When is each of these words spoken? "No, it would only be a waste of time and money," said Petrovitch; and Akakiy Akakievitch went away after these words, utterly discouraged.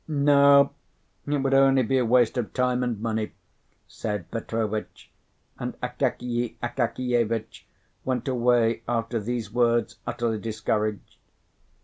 "No, 0.07 0.71
it 1.27 1.37
would 1.37 1.53
only 1.53 1.83
be 1.83 1.99
a 1.99 2.05
waste 2.05 2.35
of 2.35 2.53
time 2.53 2.81
and 2.81 2.99
money," 2.99 3.33
said 3.87 4.31
Petrovitch; 4.31 5.11
and 5.59 5.77
Akakiy 5.83 6.55
Akakievitch 6.63 7.67
went 8.03 8.27
away 8.27 8.81
after 8.87 9.19
these 9.19 9.51
words, 9.53 9.97
utterly 10.07 10.39
discouraged. 10.39 11.17